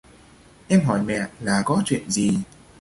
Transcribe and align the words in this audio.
Em 0.67 0.81
hỏi 0.85 1.03
mẹ 1.03 1.27
là 1.39 1.61
có 1.65 1.81
chuyện 1.85 2.09
gì 2.11 2.37